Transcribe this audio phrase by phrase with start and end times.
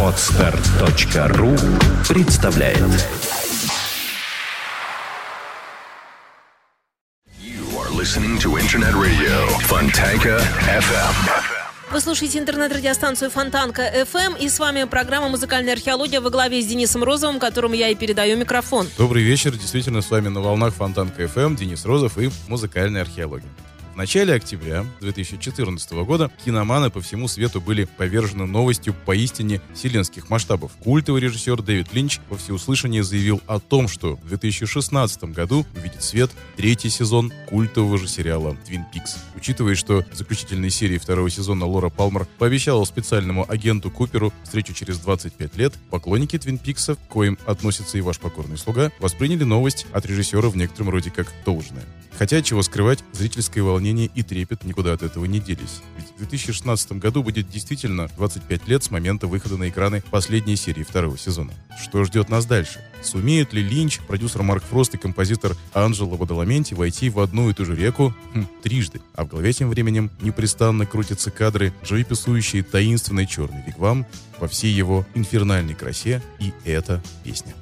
[0.00, 1.56] Отстар.ру
[2.08, 2.78] представляет
[7.40, 11.14] You are listening to Internet Radio Fontanka FM.
[11.90, 17.02] Вы слушаете интернет-радиостанцию Фонтанка FM, и с вами программа «Музыкальная археология» во главе с Денисом
[17.02, 18.86] Розовым, которому я и передаю микрофон.
[18.96, 19.50] Добрый вечер.
[19.50, 23.50] Действительно, с вами на волнах Фонтанка FM Денис Розов и музыкальная археология.
[23.94, 30.72] В начале октября 2014 года киноманы по всему свету были повержены новостью поистине вселенских масштабов.
[30.82, 36.32] Культовый режиссер Дэвид Линч во всеуслышание заявил о том, что в 2016 году увидит свет
[36.56, 39.16] третий сезон культового же сериала «Твин Пикс».
[39.36, 44.98] Учитывая, что в заключительной серии второго сезона Лора Палмер пообещала специальному агенту Куперу встречу через
[44.98, 50.04] 25 лет, поклонники Твин Пикса, к коим относится и ваш покорный слуга, восприняли новость от
[50.04, 51.84] режиссера в некотором роде как должное.
[52.16, 55.82] Хотя, чего скрывать, зрительское волнение и трепет никуда от этого не делись.
[55.96, 60.82] Ведь в 2016 году будет действительно 25 лет с момента выхода на экраны последней серии
[60.82, 61.52] второго сезона.
[61.80, 62.80] Что ждет нас дальше?
[63.02, 67.64] Сумеют ли Линч, продюсер Марк Фрост и композитор Анджело Бадаламенти войти в одну и ту
[67.64, 69.00] же реку хм, трижды?
[69.14, 74.06] А в голове тем временем непрестанно крутятся кадры, живописующие таинственный черный вигвам
[74.38, 77.54] во всей его инфернальной красе, и эта песня.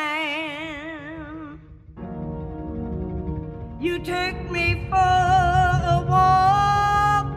[0.00, 1.60] Man.
[3.80, 4.96] You take me for
[5.96, 7.28] a walk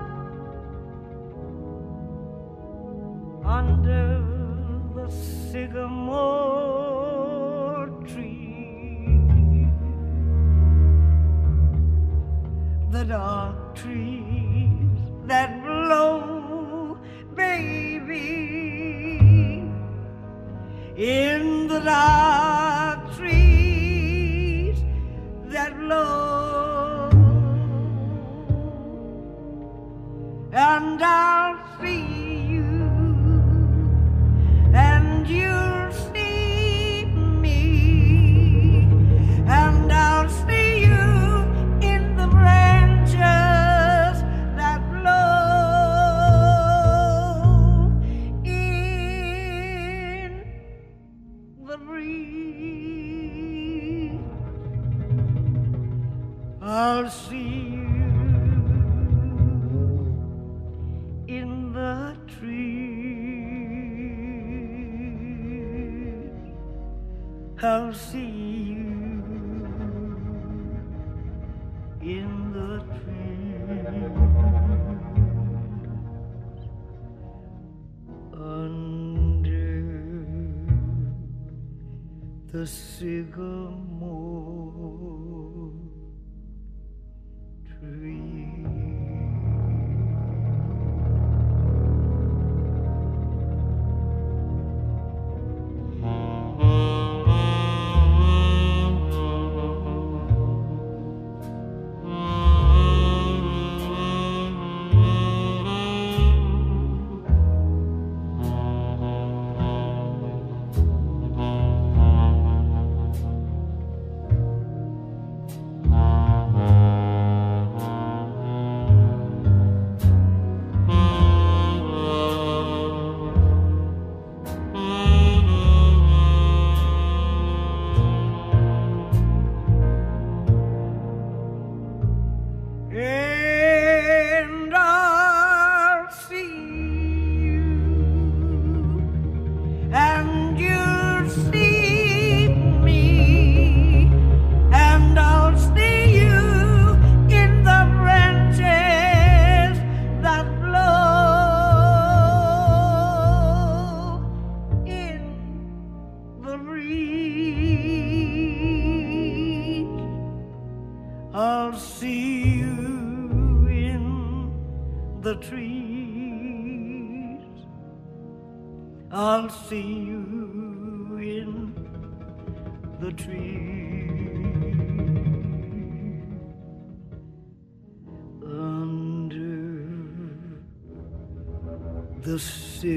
[3.59, 4.07] under
[4.95, 5.07] the
[5.51, 6.23] sycamore
[8.11, 9.67] tree.
[12.91, 14.42] The dark trees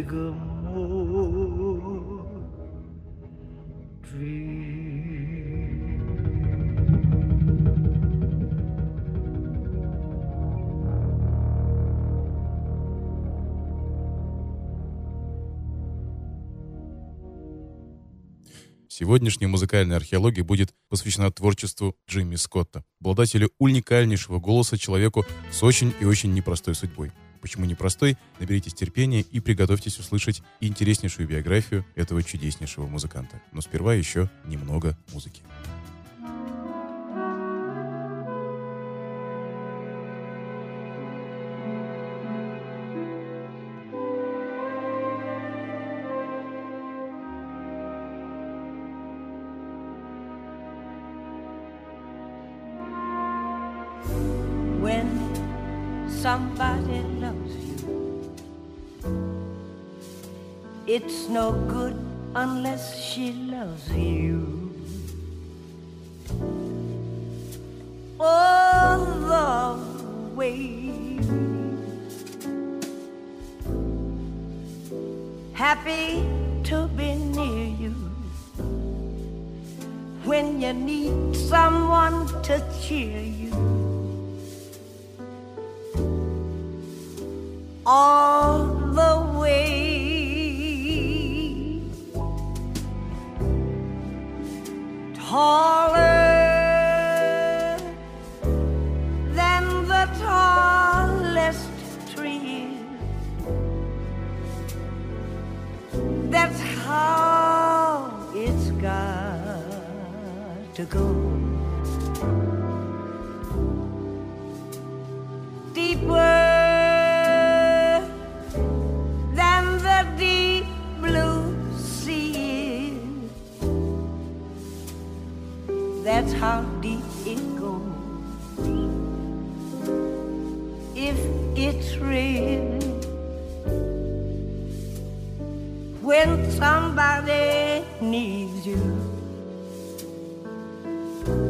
[0.06, 0.36] bergamo
[4.02, 4.76] dream.
[18.88, 26.06] Сегодняшняя музыкальная археология будет посвящена творчеству Джимми Скотта, обладателю уникальнейшего голоса человеку с очень и
[26.06, 27.12] очень непростой судьбой
[27.46, 33.40] почему непростой, наберитесь терпения и приготовьтесь услышать интереснейшую биографию этого чудеснейшего музыканта.
[33.52, 35.42] Но сперва еще немного музыки.
[61.08, 61.94] It's no good
[62.34, 64.74] unless she loves you.
[68.18, 69.78] All the
[70.34, 71.20] way.
[75.52, 76.26] Happy
[76.64, 77.94] to be near you
[80.24, 83.22] when you need someone to cheer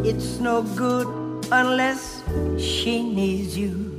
[0.09, 1.09] It's no good
[1.51, 2.23] unless
[2.59, 3.96] she needs you.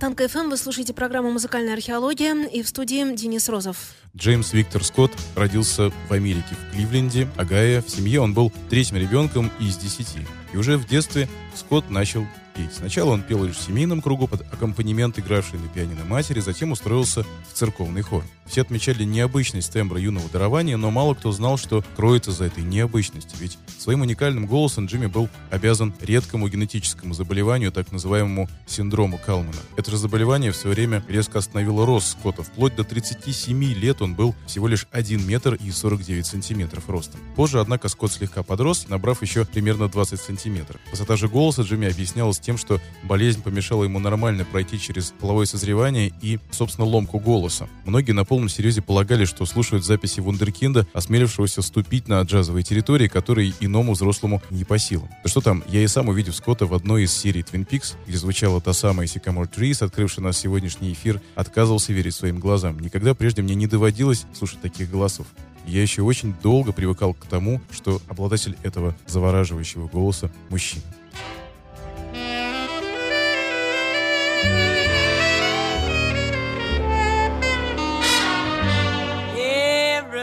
[0.00, 0.48] Фонтан КФМ.
[0.48, 3.76] Вы слушаете программу «Музыкальная археология» и в студии Денис Розов.
[4.16, 7.82] Джеймс Виктор Скотт родился в Америке, в Кливленде, Огайо.
[7.82, 10.20] В семье он был третьим ребенком из десяти.
[10.54, 12.24] И уже в детстве Скотт начал
[12.56, 12.72] петь.
[12.72, 17.26] Сначала он пел лишь в семейном кругу под аккомпанемент игравшей на пианино матери, затем устроился
[17.50, 18.24] в церковный хор.
[18.50, 23.38] Все отмечали необычность тембра юного дарования, но мало кто знал, что кроется за этой необычностью.
[23.38, 29.60] Ведь своим уникальным голосом Джимми был обязан редкому генетическому заболеванию, так называемому синдрому Калмана.
[29.76, 32.42] Это же заболевание в свое время резко остановило рост Скотта.
[32.42, 37.20] Вплоть до 37 лет он был всего лишь 1 метр и 49 сантиметров ростом.
[37.36, 40.80] Позже, однако, Скотт слегка подрос, набрав еще примерно 20 сантиметров.
[40.90, 46.12] Высота же голоса Джимми объяснялась тем, что болезнь помешала ему нормально пройти через половое созревание
[46.20, 47.68] и, собственно, ломку голоса.
[47.84, 53.52] Многие на полном серьезе полагали, что слушают записи вундеркинда, осмелившегося ступить на джазовые территории, которые
[53.60, 55.10] иному взрослому не по силам.
[55.22, 58.16] Да что там, я и сам увидев Скотта в одной из серий Twin Peaks, где
[58.16, 62.78] звучала та самая Sycamore Trees, открывшая наш сегодняшний эфир, отказывался верить своим глазам.
[62.78, 65.26] Никогда прежде мне не доводилось слушать таких голосов.
[65.66, 70.82] Я еще очень долго привыкал к тому, что обладатель этого завораживающего голоса– мужчина.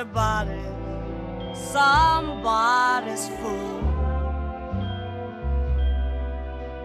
[0.08, 0.64] Everybody,
[1.54, 3.82] somebody's fool.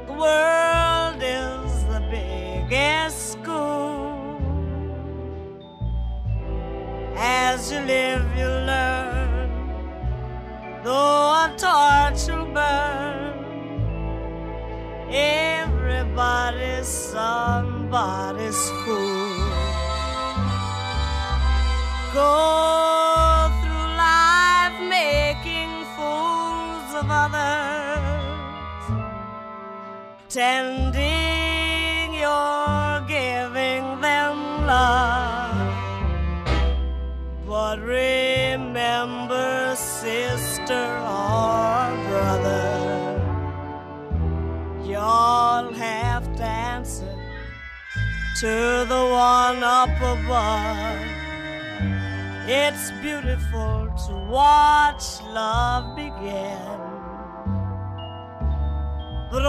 [0.06, 4.40] The world is the biggest school.
[7.16, 9.50] As you live, you learn.
[10.82, 13.34] Though a torch will burn,
[15.12, 19.52] everybody's somebody's fool.
[22.12, 23.11] Go
[30.32, 35.52] tending you're giving them love.
[37.46, 43.20] But remember, sister or brother,
[44.82, 47.14] you'll have to answer
[48.40, 50.96] to the one up above.
[52.48, 56.91] It's beautiful to watch love begin.
[59.32, 59.46] But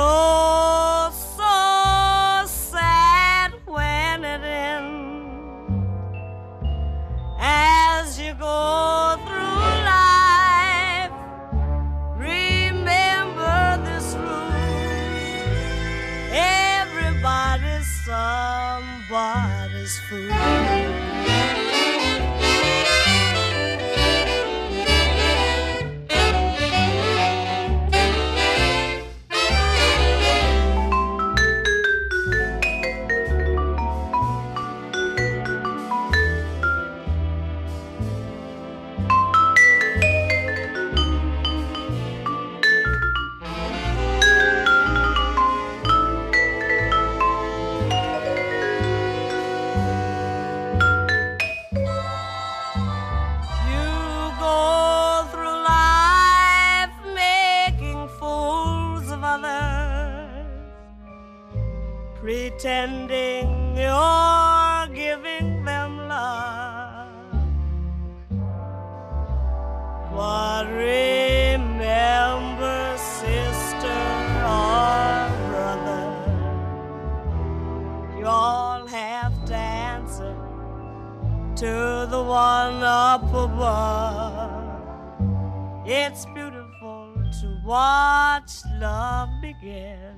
[85.85, 90.12] It's beautiful to watch love begin.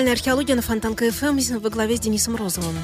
[0.00, 2.74] Музыкальная археология на Фонтан КФМ во главе с Денисом Розовым.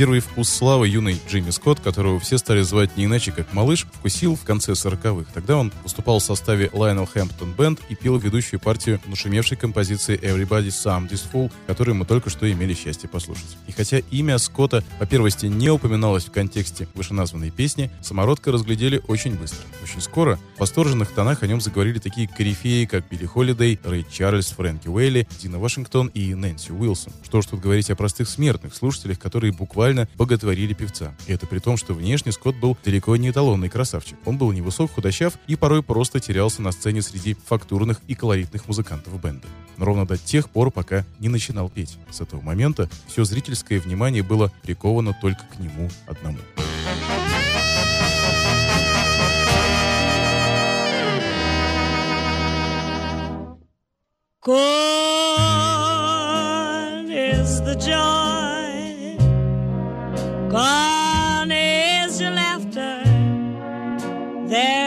[0.00, 4.34] Первый вкус славы юный Джимми Скотт, которого все стали звать не иначе, как «Малыш», вкусил
[4.34, 5.30] в конце 40-х.
[5.34, 10.68] Тогда он выступал в составе Lionel Hampton Band и пел ведущую партию нашумевшей композиции Everybody's
[10.68, 13.58] Some This Fool, которую мы только что имели счастье послушать.
[13.66, 19.34] И хотя имя Скотта по первости не упоминалось в контексте вышеназванной песни, самородка разглядели очень
[19.34, 19.66] быстро.
[19.82, 24.46] Очень скоро в восторженных тонах о нем заговорили такие корифеи, как Билли Холидей, Рэй Чарльз,
[24.52, 27.12] Фрэнки Уэйли, Дина Вашингтон и Нэнси Уилсон.
[27.22, 31.14] Что ж тут говорить о простых смертных слушателях, которые буквально боготворили певца.
[31.26, 34.18] И это при том, что внешне Скотт был далеко не эталонный красавчик.
[34.24, 39.20] Он был невысок, худощав и порой просто терялся на сцене среди фактурных и колоритных музыкантов
[39.20, 39.48] бенда.
[39.76, 41.98] Но ровно до тех пор, пока не начинал петь.
[42.10, 46.38] С этого момента все зрительское внимание было приковано только к нему одному.
[54.42, 54.60] Gone
[57.10, 58.19] is the joy,
[60.50, 63.02] gone is your laughter.
[64.48, 64.79] There's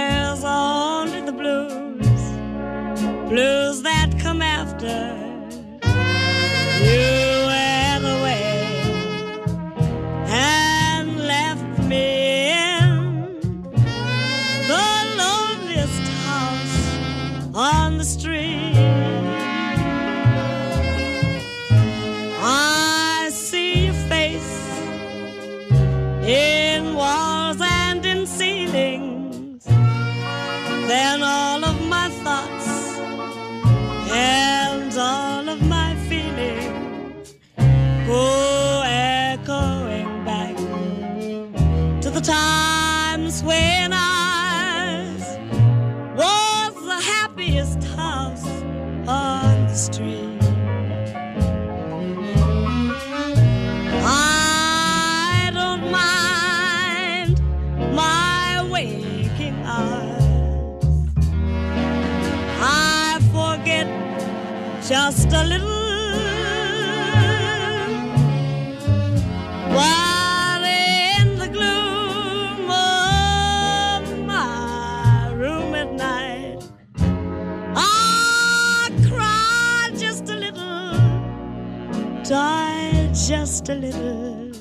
[83.63, 84.51] just a little.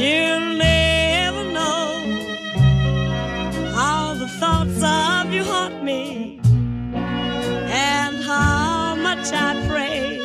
[0.00, 1.86] You'll never know
[3.74, 6.40] how the thoughts of you haunt me
[6.94, 10.18] and how much I pray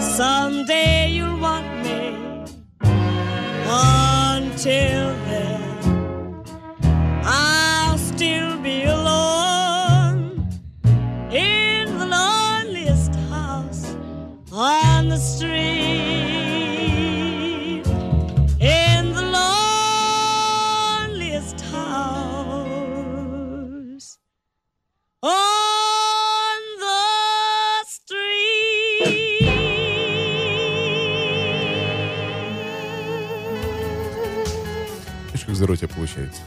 [0.00, 2.16] someday you'll want me.
[3.66, 6.44] Until then,
[7.24, 10.48] I'll still be alone
[11.30, 13.94] in the loneliest house
[14.52, 15.73] on the street.
[36.13, 36.41] как здорово у тебя получается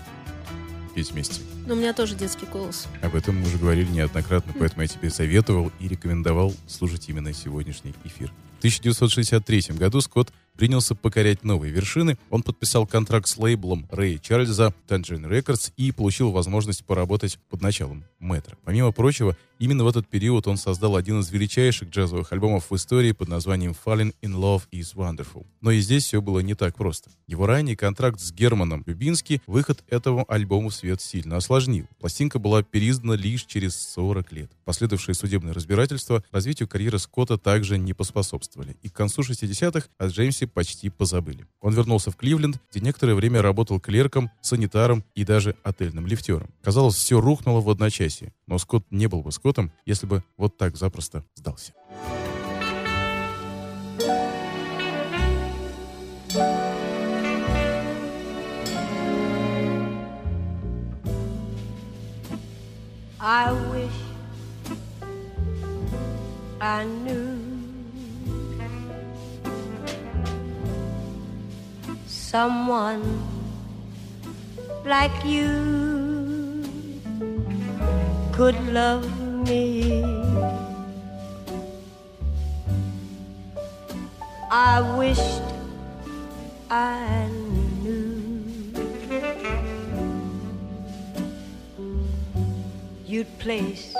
[0.94, 1.40] петь вместе.
[1.66, 2.85] Но у меня тоже детский голос.
[3.01, 7.93] Об этом мы уже говорили неоднократно, поэтому я тебе советовал и рекомендовал слушать именно сегодняшний
[8.03, 8.29] эфир.
[8.55, 12.17] В 1963 году Скотт принялся покорять новые вершины.
[12.31, 18.03] Он подписал контракт с лейблом Рэя Чарльза Tangerine Records и получил возможность поработать под началом
[18.17, 18.57] Мэтра.
[18.65, 23.11] Помимо прочего, именно в этот период он создал один из величайших джазовых альбомов в истории
[23.11, 25.45] под названием Falling in Love is Wonderful.
[25.61, 27.11] Но и здесь все было не так просто.
[27.27, 31.76] Его ранний контракт с Германом Любински выход этого альбома в свет сильно осложнил.
[31.99, 34.51] Пластинка была переиздана лишь через 40 лет.
[34.65, 38.77] Последовавшие судебные разбирательства развитию карьеры Скотта также не поспособствовали.
[38.81, 41.47] И к концу 60-х о Джеймсе почти позабыли.
[41.61, 46.49] Он вернулся в Кливленд, где некоторое время работал клерком, санитаром и даже отельным лифтером.
[46.61, 48.33] Казалось, все рухнуло в одночасье.
[48.47, 51.73] Но Скотт не был бы Скоттом, если бы вот так запросто сдался.
[63.29, 63.99] I wish
[66.61, 67.35] I knew
[72.05, 73.03] someone
[74.85, 76.63] like you
[78.31, 79.05] could love
[79.45, 80.05] me.
[84.49, 85.43] I wished
[86.71, 87.26] I
[93.39, 93.95] place,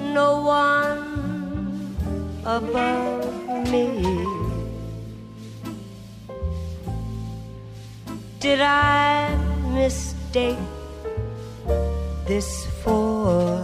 [0.00, 1.96] no one
[2.44, 3.86] above me.
[8.40, 9.34] Did I
[9.74, 10.58] mistake
[12.26, 13.58] this for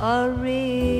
[0.00, 0.95] a real?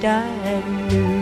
[0.00, 1.17] Wished I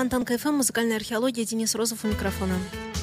[0.00, 2.54] Фонтанка ФМ, музыкальная археология, Денис Розов у микрофона.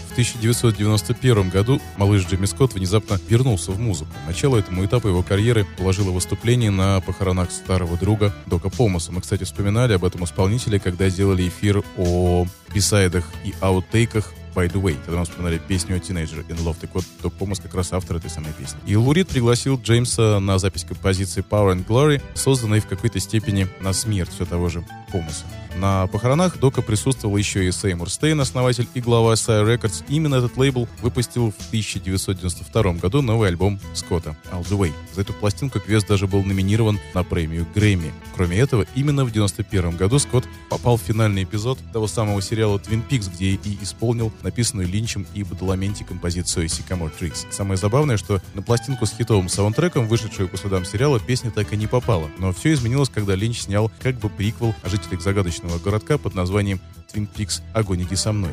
[0.10, 4.10] В 1991 году малыш Джимми Скотт внезапно вернулся в музыку.
[4.26, 9.12] Начало этому этапу его карьеры положило выступление на похоронах старого друга Дока Помаса.
[9.12, 14.82] Мы, кстати, вспоминали об этом исполнителе, когда сделали эфир о бисайдах и аутейках By the
[14.82, 16.78] Way, когда мы вспоминали песню Teenager in Love.
[16.82, 18.80] Так вот, Док Помас как раз автор этой самой песни.
[18.88, 23.94] И Лурид пригласил Джеймса на запись композиции Power and Glory, созданной в какой-то степени на
[23.94, 25.46] смерть все того же Помаса.
[25.78, 30.04] На похоронах Дока присутствовал еще и Сеймур Стейн, основатель и глава Sire Records.
[30.08, 34.91] Именно этот лейбл выпустил в 1992 году новый альбом Скотта All the Way.
[35.13, 38.12] За эту пластинку Квест даже был номинирован на премию Грэмми.
[38.36, 43.08] Кроме этого, именно в 1991 году Скотт попал в финальный эпизод того самого сериала Twin
[43.08, 47.46] Peaks, где и исполнил написанную Линчем и Бадаламенти композицию Sycamore Trees.
[47.52, 51.78] Самое забавное, что на пластинку с хитовым саундтреком, вышедшую по следам сериала, песня так и
[51.78, 52.30] не попала.
[52.39, 56.80] Но все изменилось, когда Линч снял как бы приквел о жителях загадочного городка под названием
[57.14, 58.52] Twin Peaks «Огонь, со мной».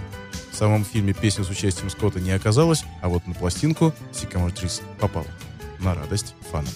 [0.52, 4.82] В самом фильме песни с участием Скотта не оказалось, а вот на пластинку Sycamore Trees
[5.00, 5.26] попала.
[5.80, 6.70] На радость фанам.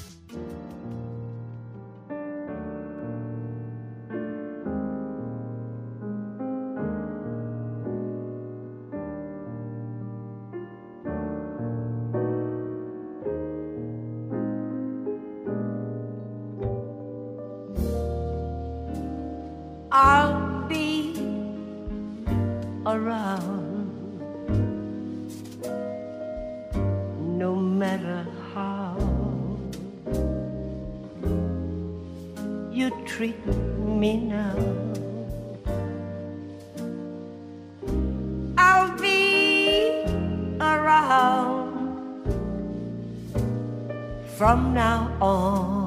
[33.08, 34.54] Treat me now.
[38.58, 40.04] I'll be
[40.60, 42.22] around
[44.36, 45.77] from now on.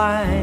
[0.00, 0.39] Find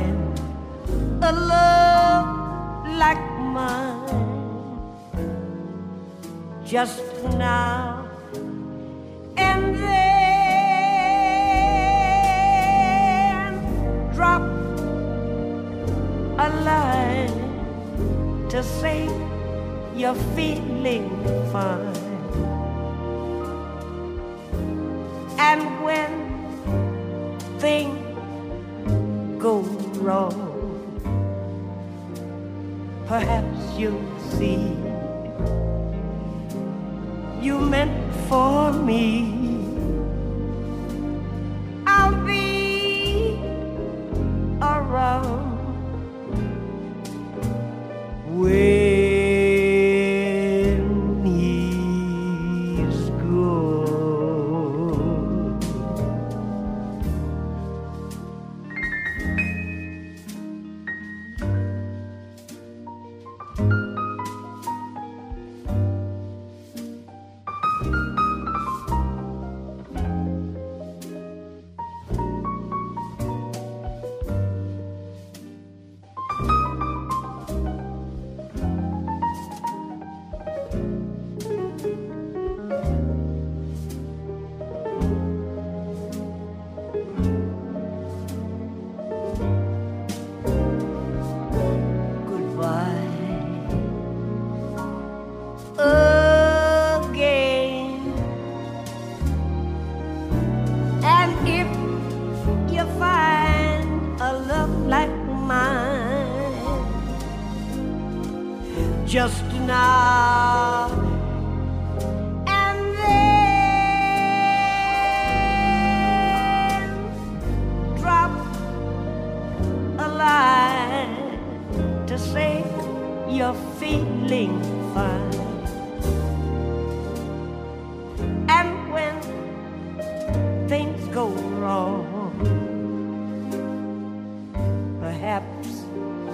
[29.39, 29.59] go
[30.01, 30.47] wrong
[33.07, 34.87] perhaps you'll see
[37.41, 39.46] you meant for me.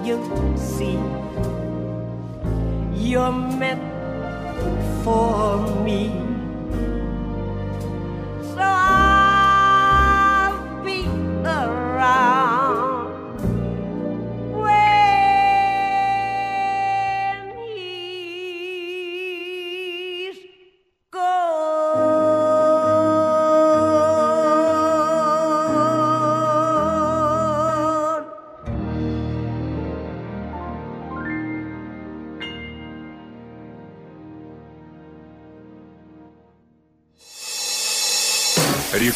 [0.04, 0.98] You'll see
[3.14, 3.82] you're meant
[5.04, 6.33] for me.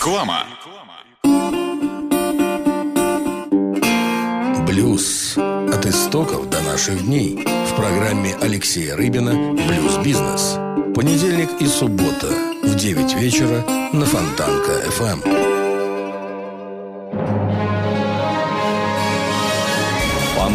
[0.09, 0.47] Реклама.
[4.67, 5.37] Блюз.
[5.37, 7.45] От истоков до наших дней.
[7.45, 10.57] В программе Алексея Рыбина «Блюз-бизнес».
[10.95, 12.29] Понедельник и суббота
[12.63, 14.91] в 9 вечера на Фонтанка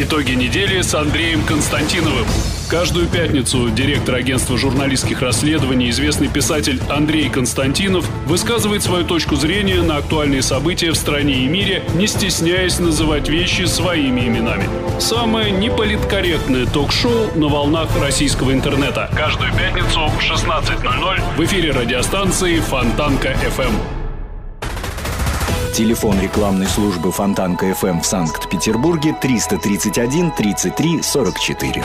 [0.00, 2.24] Итоги недели с Андреем Константиновым.
[2.68, 9.96] Каждую пятницу директор агентства журналистских расследований, известный писатель Андрей Константинов, высказывает свою точку зрения на
[9.96, 14.68] актуальные события в стране и мире, не стесняясь называть вещи своими именами.
[15.00, 19.10] Самое неполиткорректное ток-шоу на волнах российского интернета.
[19.16, 23.97] Каждую пятницу в 16.00 в эфире радиостанции Фонтанка FM.
[25.72, 31.84] Телефон рекламной службы Фонтанка FM в Санкт-Петербурге 331 33 44.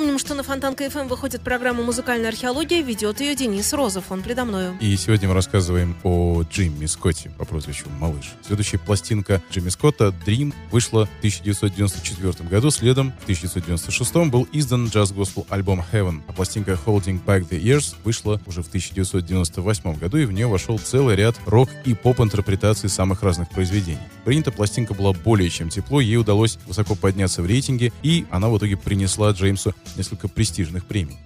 [0.00, 2.80] Напомним, что на Фонтанка ФМ выходит программа «Музыкальная археология».
[2.80, 4.10] Ведет ее Денис Розов.
[4.10, 4.74] Он предо мною.
[4.80, 8.32] И сегодня мы рассказываем о Джимми Скотте по прозвищу Малыш.
[8.46, 12.70] Следующая пластинка Джимми Скотта «Dream» вышла в 1994 году.
[12.70, 18.40] Следом в 1996 был издан джаз-госпел альбом «Heaven», а пластинка «Holding Back the Years» вышла
[18.46, 23.50] уже в 1998 году, и в нее вошел целый ряд рок- и поп-интерпретаций самых разных
[23.50, 23.98] произведений.
[24.24, 28.56] Принята пластинка была более чем тепло, ей удалось высоко подняться в рейтинге, и она в
[28.56, 31.18] итоге принесла Джеймсу несколько престижных премий.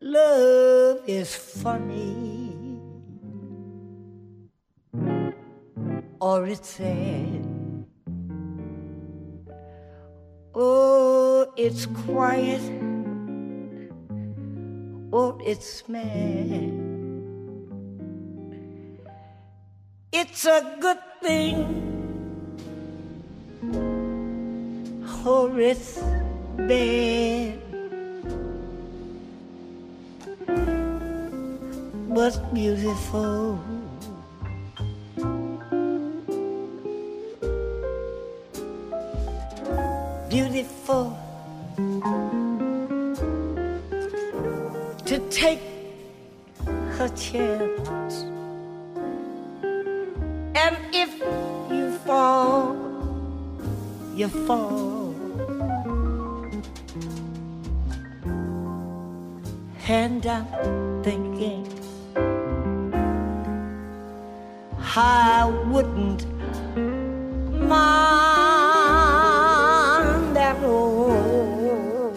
[0.00, 2.52] Love is funny,
[6.20, 7.46] or it's sad.
[10.52, 12.60] Oh, it's quiet,
[15.12, 16.89] or it's mad.
[20.12, 21.56] It's a good thing,
[25.24, 26.02] or it's
[26.56, 27.60] bad.
[32.08, 33.60] But beautiful.
[40.28, 41.16] Beautiful
[45.06, 45.62] to take
[46.98, 48.29] a chance.
[50.70, 51.12] And if
[51.68, 52.76] you fall,
[54.14, 55.14] you fall.
[59.88, 60.46] And I'm
[61.02, 61.66] thinking,
[64.96, 66.24] I wouldn't
[67.68, 67.98] mind
[70.38, 72.12] at all.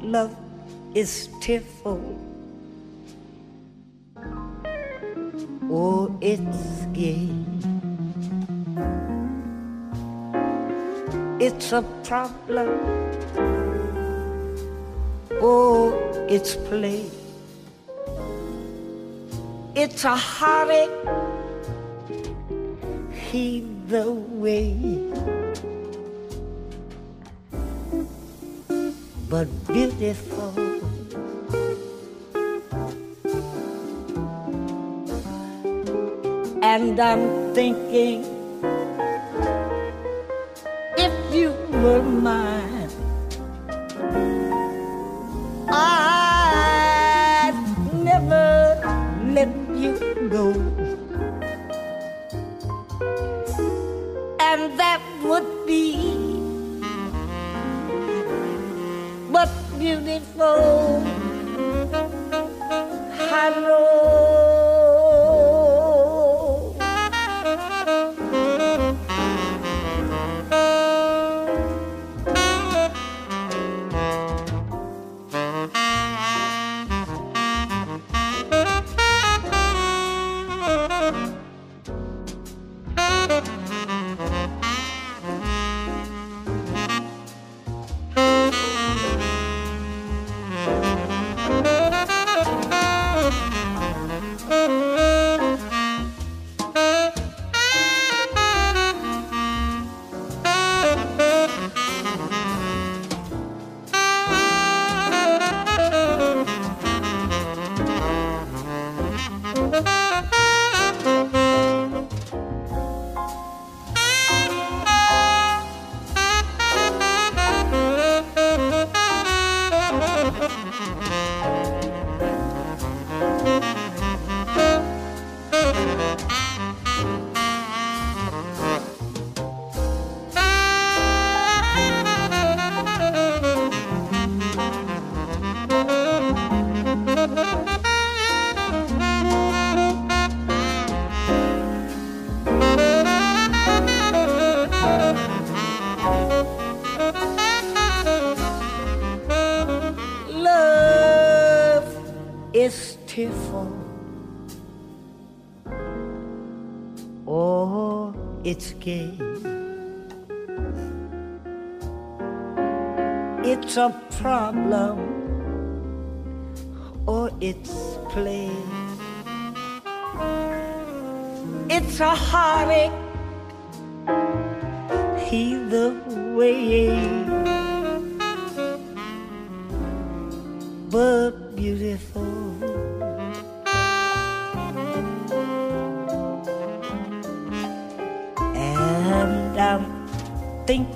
[0.00, 0.34] Love
[0.94, 1.95] is tearful.
[11.66, 12.68] It's a problem.
[15.42, 15.98] Oh,
[16.28, 17.10] it's play.
[19.74, 20.94] It's a heartache.
[23.88, 24.78] the way.
[29.28, 30.54] But beautiful.
[36.62, 38.35] And I'm thinking
[41.86, 42.55] you were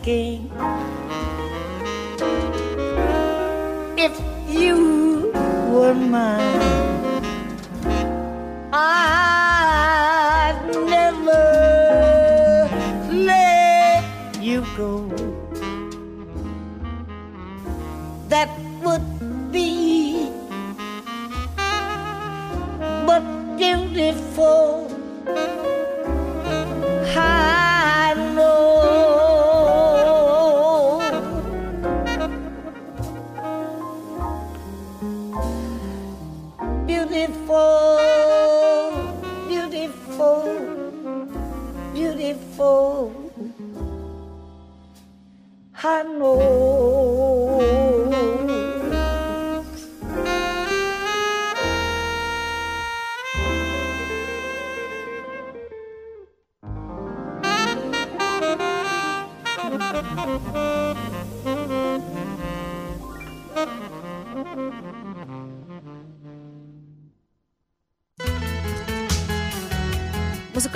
[0.02, 0.50] thinking
[3.98, 5.30] if you
[5.68, 6.40] were mine,
[8.72, 11.48] I'd never
[13.12, 14.04] let
[14.42, 15.08] you go.
[18.28, 18.48] That
[46.18, 46.69] know.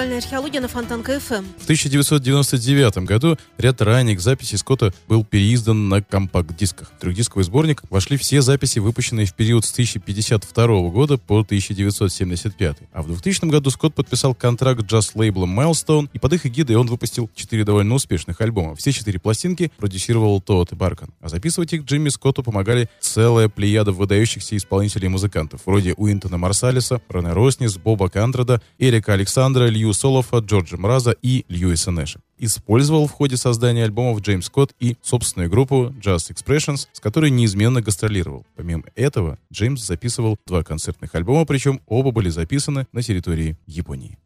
[0.04, 1.44] Музыкальная археология на Фонтанка ФМ.
[1.60, 6.92] В 1999 году ряд ранних записей Скотта был переиздан на компакт-дисках.
[6.94, 12.76] В трехдисковый сборник вошли все записи, выпущенные в период с 1052 года по 1975.
[12.92, 17.30] А в 2000 году Скотт подписал контракт джаз-лейблом Milestone, и под их эгидой он выпустил
[17.34, 18.76] четыре довольно успешных альбома.
[18.76, 21.14] Все четыре пластинки продюсировал Тодд и Баркан.
[21.22, 27.00] А записывать их Джимми Скотту помогали целая плеяда выдающихся исполнителей и музыкантов, вроде Уинтона Марсалиса,
[27.08, 32.20] Рене Роснис, Боба Кантреда, Эрика Александра, Лью Солофа, Джорджа Мраза и Льюиса Нэша.
[32.38, 37.80] Использовал в ходе создания альбомов Джеймс Скотт и собственную группу Just Expressions, с которой неизменно
[37.80, 38.44] гастролировал.
[38.56, 44.18] Помимо этого, Джеймс записывал два концертных альбома, причем оба были записаны на территории Японии.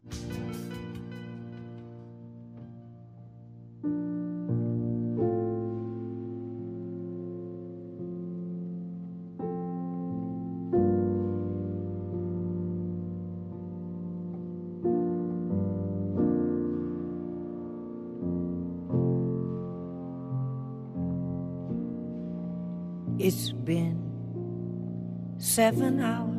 [25.59, 26.39] Seven hours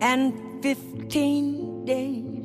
[0.00, 2.42] and fifteen days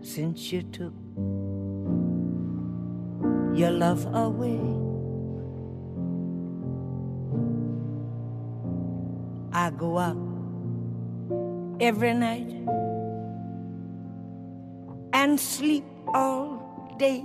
[0.00, 0.94] since you took
[3.58, 4.62] your love away.
[9.52, 10.22] I go out
[11.80, 12.52] every night
[15.12, 15.84] and sleep
[16.14, 17.24] all day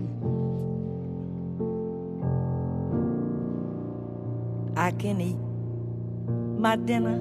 [4.91, 5.37] I can eat
[6.59, 7.15] my dinner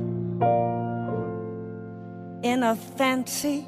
[2.43, 3.65] in a fancy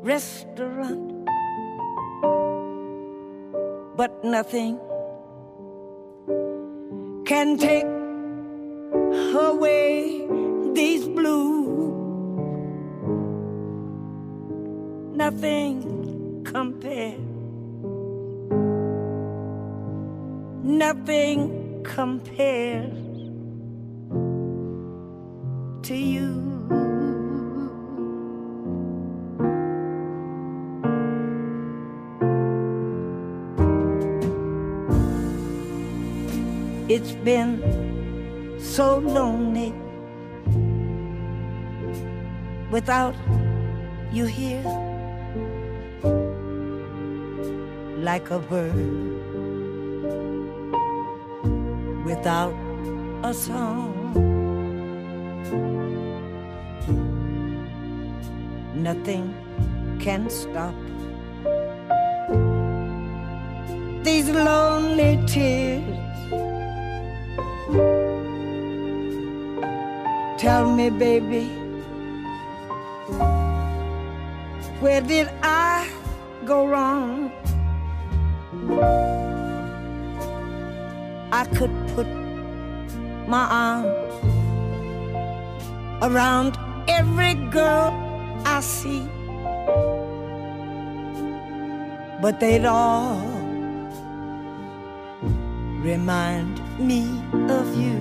[0.00, 1.28] restaurant,
[3.98, 4.80] but nothing
[7.26, 7.84] can take
[9.36, 10.26] away
[10.72, 11.92] these blues.
[15.14, 17.20] Nothing compares.
[20.64, 22.97] Nothing compares
[25.88, 26.28] to you.
[36.90, 37.62] It's been
[38.60, 39.72] so lonely
[42.70, 43.14] without
[44.12, 44.62] you here,
[47.96, 48.74] like a bird
[52.04, 52.52] without
[53.24, 53.97] a song.
[58.78, 59.34] Nothing
[59.98, 60.72] can stop
[64.04, 65.82] these lonely tears.
[70.38, 71.46] Tell me, baby,
[74.78, 75.90] where did I
[76.46, 77.32] go wrong?
[81.32, 82.06] I could put
[83.26, 83.88] my arms
[86.00, 86.56] around
[86.86, 88.07] every girl
[88.58, 89.06] I see,
[92.20, 93.20] but they'd all
[95.80, 97.02] remind me
[97.48, 97.96] of you.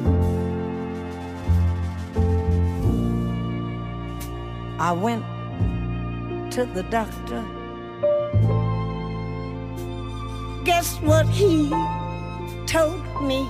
[4.80, 5.24] I went
[6.54, 7.46] to the doctor.
[10.64, 11.70] Guess what he
[12.66, 13.46] told me?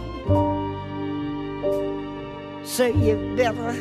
[2.66, 3.72] So you better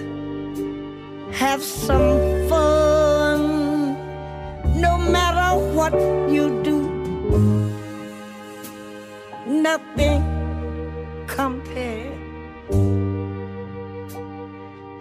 [1.33, 2.86] have some fun
[5.91, 6.79] what you do.
[9.47, 10.23] Nothing
[11.27, 12.19] compared,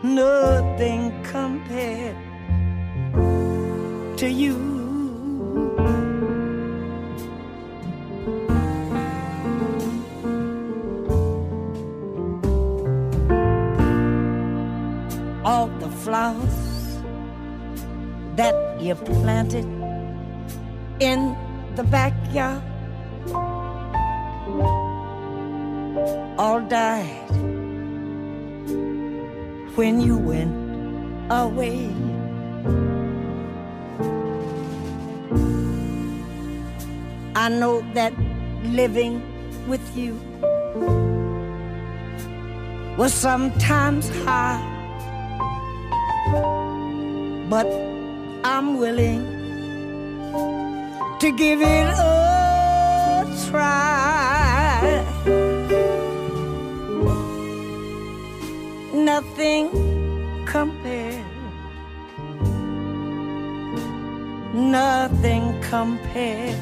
[0.04, 2.16] nothing compared
[4.18, 4.56] to you.
[15.44, 17.00] All the flowers
[18.36, 19.85] that you planted
[21.00, 21.36] in
[21.76, 22.64] the backyard
[26.38, 27.30] all died
[29.76, 30.54] when you went
[31.30, 31.90] away.
[37.36, 38.14] I know that
[38.64, 39.22] living
[39.68, 40.14] with you
[42.98, 44.64] was sometimes hard,
[47.50, 47.68] but
[48.46, 49.35] I'm willing
[51.20, 55.04] to give it a try.
[58.94, 59.70] Nothing
[60.46, 61.24] compared,
[64.54, 66.60] nothing compared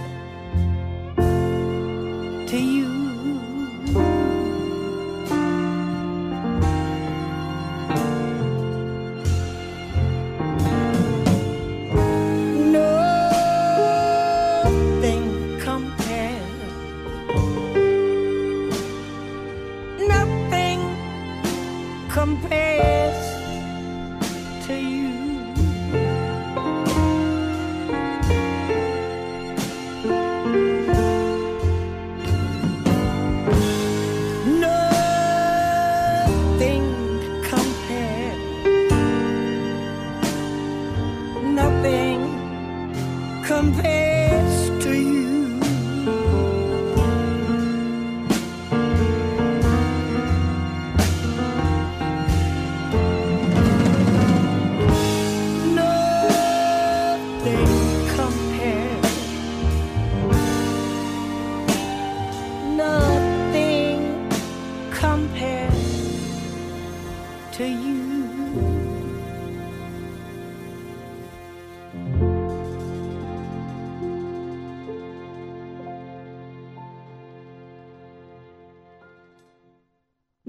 [2.47, 2.93] to you.
[22.14, 23.18] Compares
[24.68, 25.03] to you.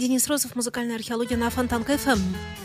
[0.04, 2.18] Денис Розов, музыкальная археология на Фонтанка ФМ.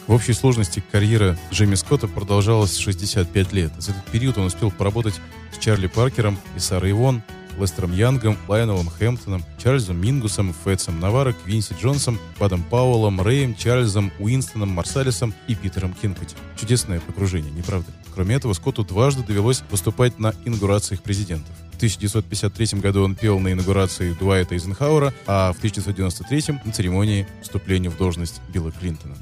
[0.08, 3.72] В общей сложности карьера Джимми Скотта продолжалась 65 лет.
[3.78, 5.14] За этот период он успел поработать
[5.54, 7.24] с Чарли Паркером и Сарой Ивон,
[7.58, 14.72] Лестером Янгом, Лайонелом Хэмптоном, Чарльзом Мингусом, Фэтсом Наваро, Квинси Джонсом, Падом Пауэллом, Рэем, Чарльзом, Уинстоном,
[14.72, 16.36] Марсалисом и Питером Кинкоти.
[16.60, 17.98] Чудесное окружение, не правда ли?
[18.14, 21.56] Кроме этого, Скотту дважды довелось выступать на инаугурациях президентов.
[21.80, 27.90] В 1953 году он пел на инаугурации Дуайта Эйзенхауэра, а в 1993 на церемонии вступления
[27.90, 29.16] в должность Билла Клинтона.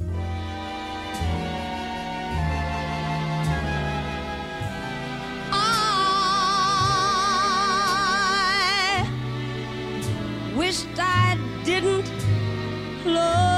[5.52, 5.78] I
[10.58, 12.10] wished I didn't
[13.06, 13.57] love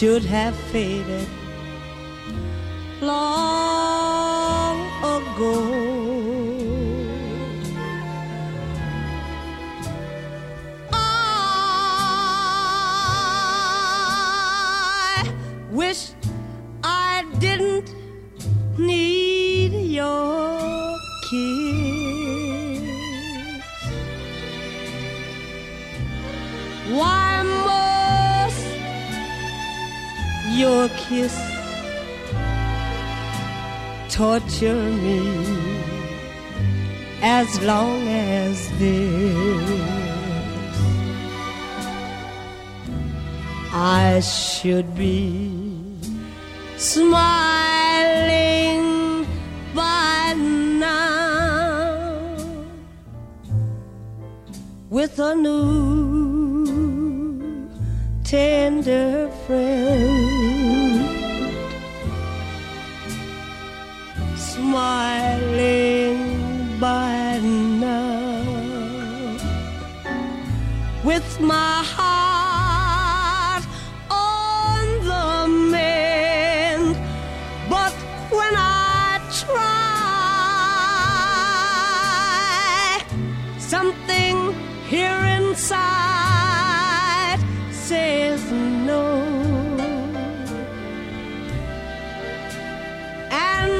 [0.00, 1.28] should have faded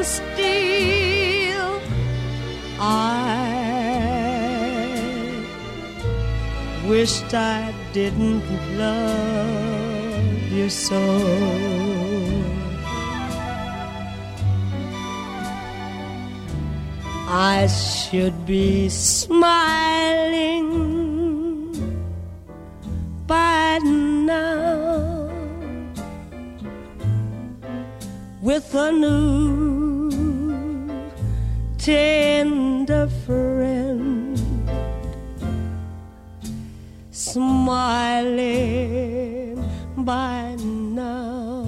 [0.03, 1.81] still
[2.79, 3.41] I
[6.89, 8.45] wished I didn't
[8.79, 11.01] love you so.
[17.29, 20.67] I should be smiling
[23.27, 25.31] by now
[28.43, 29.80] with a new
[31.81, 34.39] tender friend
[37.11, 38.45] smiling
[39.97, 41.65] by now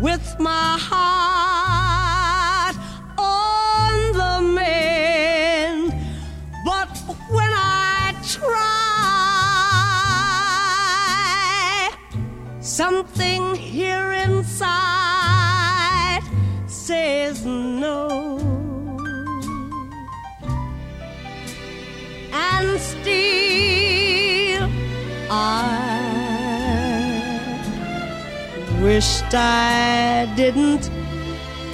[0.00, 2.74] with my heart
[3.18, 5.92] on the mend
[6.64, 6.88] but
[7.30, 8.78] when I try
[12.62, 14.07] something here
[28.98, 30.90] wished I didn't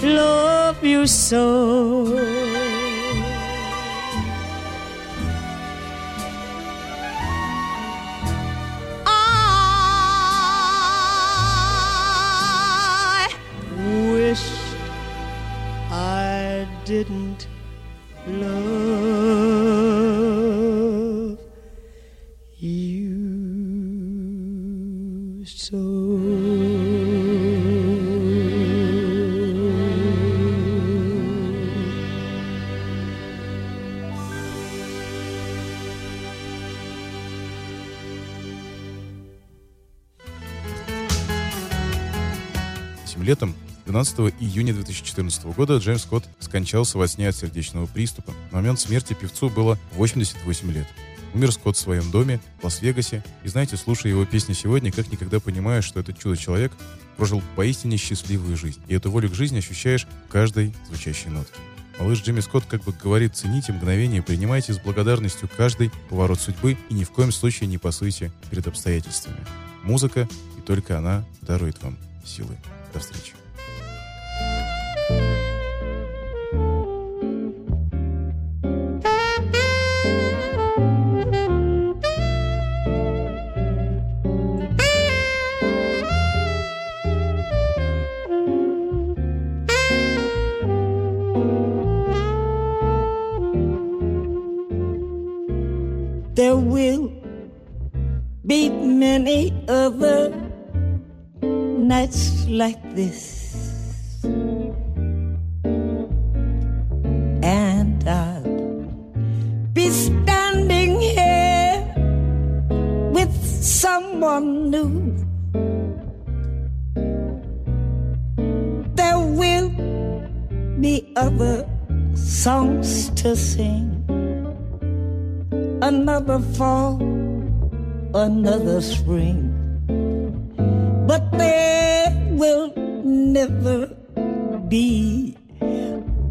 [0.03, 2.05] love you so.
[9.07, 10.07] I
[14.13, 14.77] wished
[15.91, 17.34] I didn't
[43.25, 43.55] летом,
[43.87, 48.33] 12 июня 2014 года, Джеймс Скотт скончался во сне от сердечного приступа.
[48.51, 50.87] На момент смерти певцу было 88 лет.
[51.35, 53.25] Умер Скотт в своем доме в Лас-Вегасе.
[53.43, 56.73] И знаете, слушая его песни сегодня, как никогда понимаешь, что этот чудо-человек
[57.17, 58.81] прожил поистине счастливую жизнь.
[58.89, 61.59] И эту волю к жизни ощущаешь в каждой звучащей нотке.
[61.99, 66.95] Малыш Джимми Скотт как бы говорит, цените мгновение, принимайте с благодарностью каждый поворот судьбы и
[66.95, 69.45] ни в коем случае не пасуйте перед обстоятельствами.
[69.83, 72.57] Музыка, и только она дарует вам силы.
[72.95, 73.44] До встречи.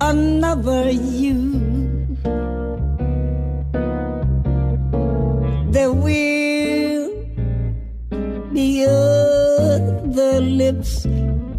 [0.10, 1.40] Another you.
[5.72, 7.10] There will
[8.54, 11.04] be other lips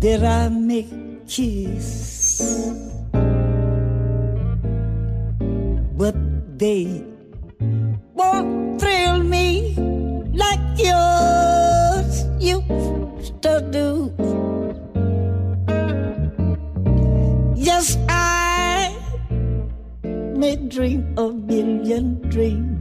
[0.01, 0.87] that I may
[1.27, 2.71] kiss.
[5.97, 6.17] But
[6.59, 7.14] they
[20.75, 22.74] dream a million dreams.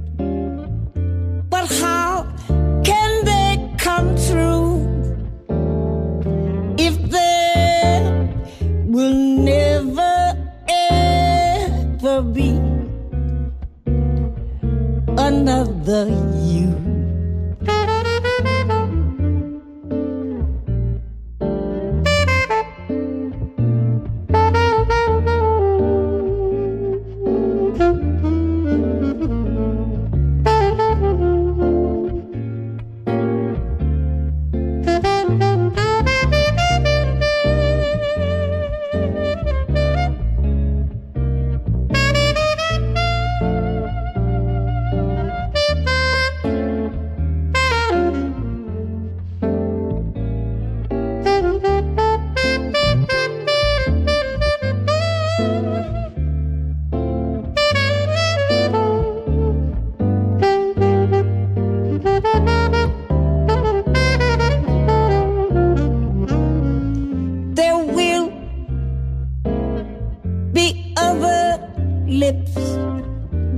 [72.13, 72.53] Lips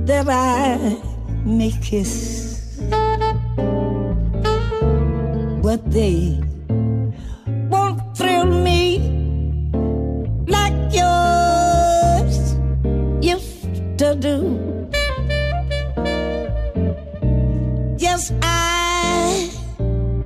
[0.08, 0.96] that I
[1.44, 2.80] may kiss,
[5.62, 6.40] but they
[7.68, 8.98] won't thrill me
[10.48, 12.56] like yours
[13.20, 14.38] used to do.
[17.98, 19.50] Yes, I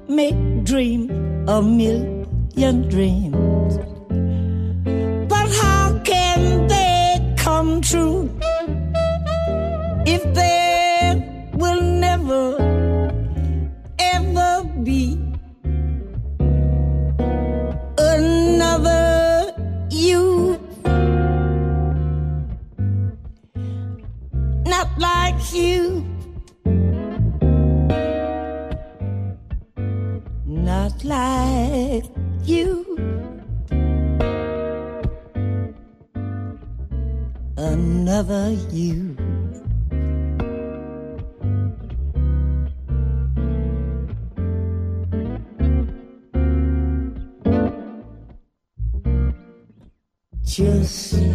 [0.08, 0.30] may
[0.62, 1.10] dream
[1.48, 3.29] a million dreams.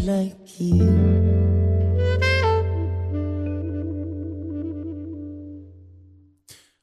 [0.06, 0.86] Like you.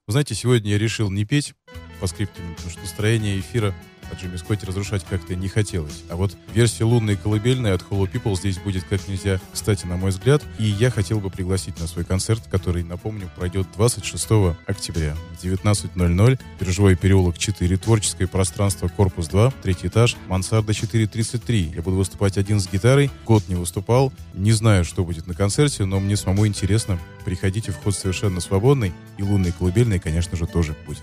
[0.06, 1.54] Вы знаете, сегодня я решил не петь
[2.00, 3.72] по скриптам, потому что настроение эфира
[4.12, 6.02] от Джимми Скотти разрушать как-то не хотелось.
[6.08, 10.10] А вот версия лунной колыбельной от Hollow People здесь будет как нельзя кстати, на мой
[10.10, 10.42] взгляд.
[10.58, 16.40] И я хотел бы пригласить на свой концерт, который, напомню, пройдет 26 октября в 19.00.
[16.60, 21.72] Биржевой переулок 4, творческое пространство, корпус 2, третий этаж, мансарда 433.
[21.74, 23.10] Я буду выступать один с гитарой.
[23.24, 24.12] Год не выступал.
[24.34, 26.98] Не знаю, что будет на концерте, но мне самому интересно.
[27.24, 28.92] Приходите, вход совершенно свободный.
[29.16, 31.02] И лунной колыбельной, конечно же, тоже будет.